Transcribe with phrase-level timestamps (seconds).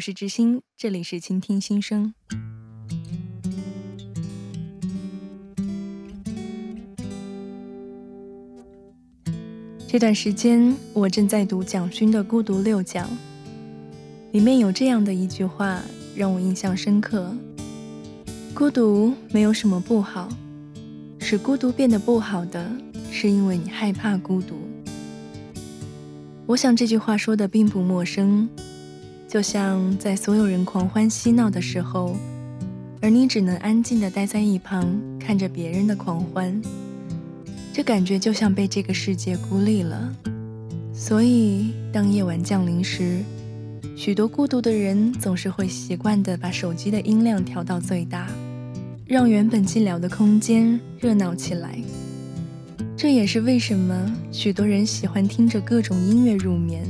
[0.00, 2.14] 我是知心，这里是倾听心声。
[9.86, 13.06] 这段时间，我正在读蒋勋的《孤独六讲》，
[14.32, 15.82] 里面有这样的一句话
[16.16, 17.36] 让我印象深刻：
[18.54, 20.30] 孤独没有什么不好，
[21.18, 22.72] 使孤独变得不好的，
[23.12, 24.56] 是因为你害怕孤独。
[26.46, 28.48] 我想这句话说的并不陌生。
[29.30, 32.16] 就像在所有人狂欢嬉闹的时候，
[33.00, 36.60] 而你只能安静地待在一旁，看着别人的狂欢，
[37.72, 40.12] 这感觉就像被这个世界孤立了。
[40.92, 43.22] 所以，当夜晚降临时，
[43.94, 48.26] 许多孤独的人总是会习惯地把手机的音量调到最大，
[49.06, 51.78] 让原本寂寥的空间热闹起来。
[52.96, 56.84] 这也是为什么许多人喜欢听着各种音乐入眠。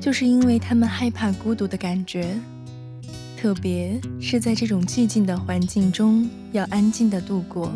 [0.00, 2.34] 就是因为他们害怕孤独的感觉，
[3.36, 7.70] 特别是在这种寂静的环境中，要安静的度过。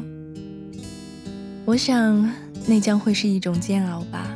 [1.67, 2.33] 我想，
[2.67, 4.27] 那将会是一种煎熬吧。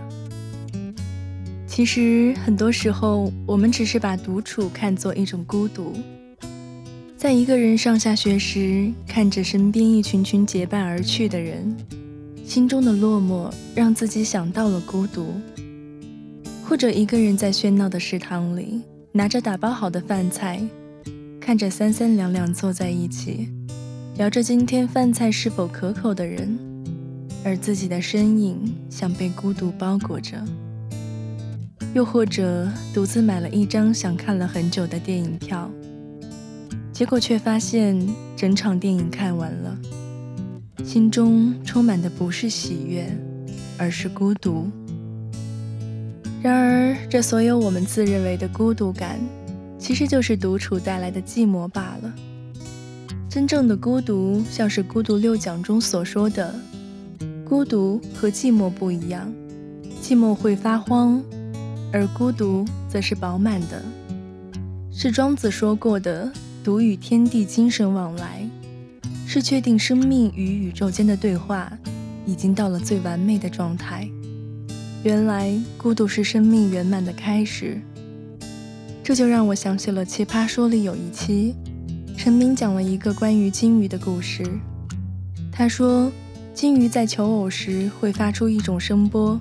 [1.67, 5.95] 其实，很多时候，我们只是把独处看作一种孤独。
[7.17, 11.75] 在一个人上下学时，看着身边一群群结伴而去的人，
[12.45, 15.35] 心中的落寞让自己想到了孤独。
[16.69, 20.61] 或者一个人在喧闹的食堂里，拿着打包好的饭菜，
[21.41, 23.49] 看着三三两两坐在一起，
[24.19, 26.59] 聊着今天饭菜是否可口的人，
[27.43, 30.37] 而自己的身影像被孤独包裹着。
[31.95, 35.71] 又或者独自买了一张想看了很久的电影票，
[36.93, 37.99] 结果却发现
[38.37, 39.79] 整场电影看完了，
[40.85, 43.11] 心中充满的不是喜悦，
[43.79, 44.71] 而是孤独。
[46.41, 49.19] 然而，这所有我们自认为的孤独感，
[49.79, 52.15] 其实就是独处带来的寂寞罢了。
[53.29, 56.55] 真正的孤独，像是《孤独六讲》中所说的，
[57.45, 59.31] 孤独和寂寞不一样，
[60.01, 61.21] 寂寞会发慌，
[61.93, 63.83] 而孤独则是饱满的。
[64.93, 66.33] 是庄子说过的
[66.65, 68.49] “独与天地精神往来”，
[69.27, 71.71] 是确定生命与宇宙间的对话
[72.25, 74.09] 已经到了最完美的状态。
[75.05, 77.81] 原来孤独是生命圆满的开始，
[79.05, 81.55] 这就让我想起了《奇葩说》里有一期，
[82.17, 84.45] 陈明讲了一个关于金鱼的故事。
[85.53, 86.11] 他说，
[86.53, 89.41] 金鱼在求偶时会发出一种声波，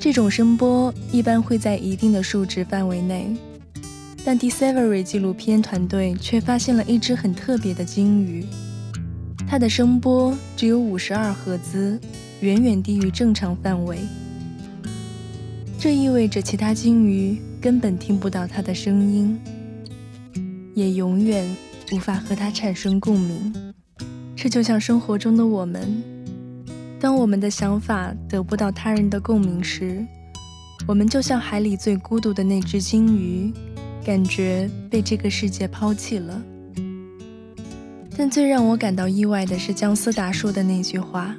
[0.00, 3.36] 这种声波一般会在一定的数值范围内，
[4.24, 8.46] 但 Discovery 纪录片团队却发现了一只很特别的金鱼，
[9.46, 12.00] 它的声波只有五十二赫兹，
[12.40, 13.98] 远远低于正常范围。
[15.82, 19.36] 这意味着其他鲸鱼根本听不到它的声音，
[20.74, 21.44] 也永远
[21.90, 23.52] 无法和它产生共鸣。
[24.36, 26.00] 这就像生活中的我们，
[27.00, 30.06] 当我们的想法得不到他人的共鸣时，
[30.86, 33.52] 我们就像海里最孤独的那只鲸鱼，
[34.04, 36.40] 感觉被这个世界抛弃了。
[38.16, 41.34] 但最让我感到意外的是姜思达说的那句话：“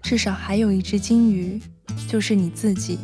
[0.00, 1.60] 至少还有一只鲸鱼，
[2.08, 2.98] 就是你自己。”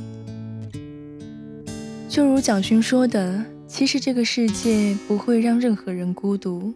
[2.16, 6.72] 就如蒋勋说的，其实这个世界不会让任何人孤独，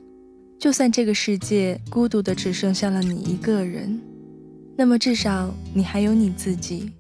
[0.59, 3.99] 就算这个世界孤独的只剩下了你一个人，
[4.77, 6.93] 那么至少你还有你自己。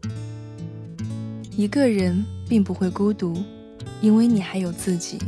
[1.54, 3.36] 一个人并不会孤独，
[4.00, 5.18] 因为你还有自己。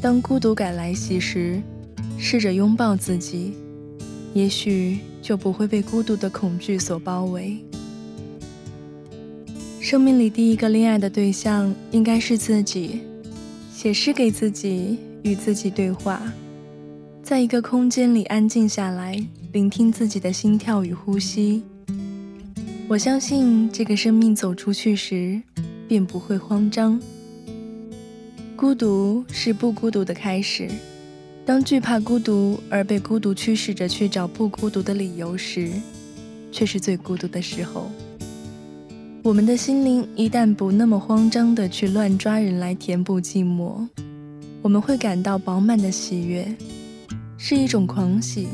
[0.00, 1.60] 当孤独感来袭时，
[2.16, 3.52] 试着拥抱自己，
[4.32, 7.62] 也许就不会被孤独的恐惧所包围。
[9.84, 13.02] 生命里第一个恋爱的对象应该是自己，
[13.70, 16.22] 写诗给自己，与自己对话，
[17.22, 19.22] 在一个空间里安静下来，
[19.52, 21.62] 聆听自己的心跳与呼吸。
[22.88, 25.38] 我相信这个生命走出去时，
[25.86, 26.98] 便不会慌张。
[28.56, 30.66] 孤独是不孤独的开始，
[31.44, 35.70] 当惧怕孤独而被孤独驱使着去找不孤独的理由时，
[36.50, 37.90] 却是最孤独的时候。
[39.24, 43.88] 我们的心灵一旦不那么慌张的去乱抓人来填补寂寞，
[44.60, 46.46] 我们会感到饱满的喜悦，
[47.38, 48.48] 是一种狂喜，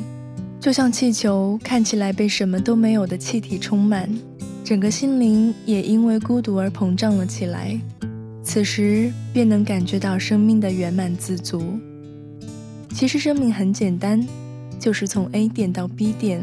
[0.60, 4.08] 就像气球看起来被什么都没有的气体充满，
[4.62, 7.76] 整个心灵也因为孤独而膨胀了起来。
[8.44, 11.80] 此时便能感觉到生命的圆满自足。
[12.94, 14.24] 其实生命很简单，
[14.78, 16.40] 就是从 A 点到 B 点，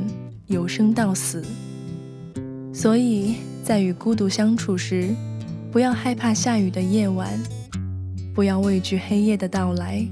[0.48, 1.46] 由生到死。
[2.74, 3.36] 所以
[3.68, 5.14] 在与孤独相处时，
[5.74, 7.38] 不要害怕下雨的夜晚，
[8.34, 10.08] 不要畏惧黑夜的到来。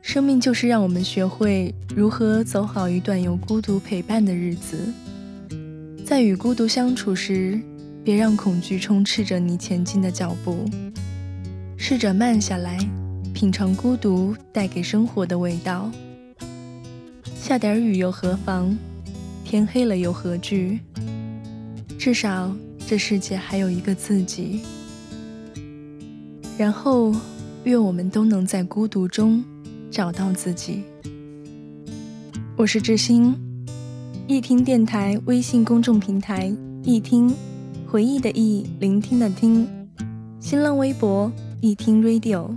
[0.00, 4.90] 生命就是让我们学会如何走好一段有孤独陪伴的日子。
[6.02, 7.60] 在与孤独相处时，
[8.02, 10.64] 别让恐惧充斥着你前进的脚步，
[11.76, 12.78] 试着慢下来，
[13.34, 15.92] 品尝孤独带给生活的味道。
[17.38, 18.74] 下点雨又何妨？
[19.44, 20.80] 天黑了又何惧？
[22.00, 22.50] 至少
[22.86, 24.62] 这世界还有一个自己。
[26.56, 27.14] 然后，
[27.64, 29.44] 愿我们都能在孤独中
[29.90, 30.82] 找到自己。
[32.56, 33.36] 我是志新，
[34.26, 36.50] 易听电台微信公众平台
[36.82, 37.30] 易听。
[37.86, 39.68] 回忆的忆，聆听的听，
[40.40, 41.30] 新浪微博
[41.60, 42.56] 一听 Radio。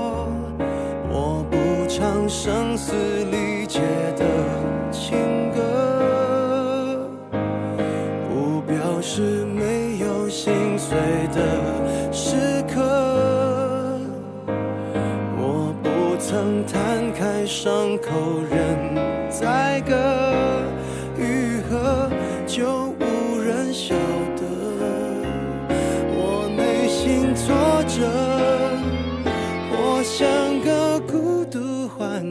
[2.01, 2.95] 唱声嘶
[3.25, 3.79] 力竭
[4.17, 4.25] 的
[4.91, 5.51] 情。
[5.53, 7.07] 歌，
[8.27, 10.97] 不表示没有心碎
[11.31, 11.39] 的
[12.11, 12.81] 时刻，
[15.37, 18.09] 我不曾摊开伤口
[18.49, 19.93] 任宰割，
[21.19, 22.09] 愈合
[22.47, 23.93] 就无人晓
[24.37, 24.41] 得。
[26.17, 27.53] 我内心挫
[27.87, 28.40] 折，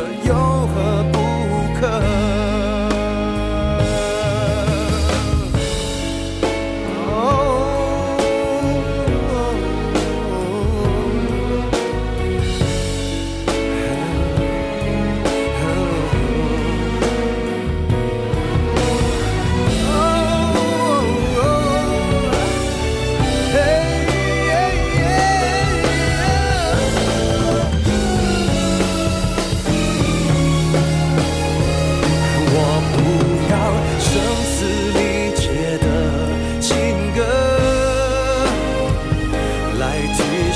[0.00, 0.39] your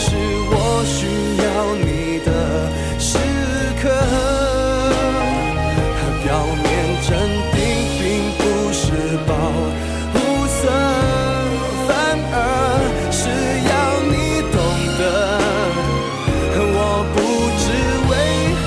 [0.04, 0.11] 是
[0.50, 0.99] 我需
[1.40, 1.44] 要
[1.76, 2.28] 你的
[2.99, 3.16] 时
[3.80, 3.82] 刻。
[6.23, 6.28] 表
[6.62, 6.64] 面
[7.06, 7.08] 镇
[7.52, 7.56] 定
[7.99, 8.02] 并
[8.37, 8.42] 不
[8.73, 8.82] 是
[9.26, 9.32] 保
[10.12, 10.14] 护
[10.46, 10.61] 色，
[11.88, 11.90] 反
[12.32, 12.37] 而
[13.11, 13.23] 是
[13.70, 13.73] 要
[14.12, 14.14] 你
[14.52, 14.54] 懂
[14.99, 15.02] 得。
[16.76, 16.78] 我
[17.14, 17.16] 不
[17.62, 17.64] 知
[18.11, 18.12] 为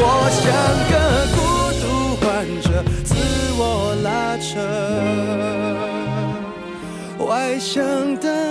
[0.00, 0.04] 我
[0.40, 0.42] 像
[0.90, 0.94] 个
[1.34, 1.36] 孤
[1.82, 1.84] 独
[2.20, 2.24] 患
[2.62, 2.66] 者，
[3.04, 3.10] 自
[3.58, 3.62] 我
[4.02, 4.06] 拉
[4.38, 4.48] 扯，
[7.26, 7.74] 外向
[8.20, 8.43] 的。